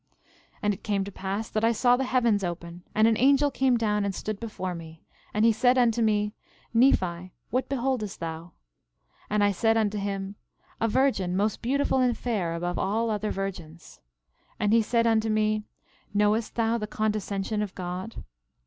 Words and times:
11:14 0.01 0.07
And 0.63 0.73
it 0.73 0.81
came 0.83 1.03
to 1.03 1.11
pass 1.11 1.47
that 1.47 1.63
I 1.63 1.71
saw 1.71 1.95
the 1.95 2.05
heavens 2.05 2.43
open; 2.43 2.81
and 2.95 3.07
an 3.07 3.19
angel 3.19 3.51
came 3.51 3.77
down 3.77 4.03
and 4.03 4.15
stood 4.15 4.39
before 4.39 4.73
me; 4.73 5.03
and 5.31 5.45
he 5.45 5.51
said 5.51 5.77
unto 5.77 6.01
me: 6.01 6.33
Nephi, 6.73 7.31
what 7.51 7.69
beholdest 7.69 8.19
thou? 8.19 8.45
11:15 8.45 8.51
And 9.29 9.43
I 9.43 9.51
said 9.51 9.77
unto 9.77 9.99
him: 9.99 10.37
A 10.79 10.87
virgin, 10.87 11.37
most 11.37 11.61
beautiful 11.61 11.99
and 11.99 12.17
fair 12.17 12.55
above 12.55 12.79
all 12.79 13.11
other 13.11 13.29
virgins. 13.29 14.01
11:16 14.53 14.55
And 14.61 14.73
he 14.73 14.81
said 14.81 15.05
unto 15.05 15.29
me: 15.29 15.65
Knowest 16.15 16.55
thou 16.55 16.79
the 16.79 16.87
condescension 16.87 17.61
of 17.61 17.75
God? 17.75 18.23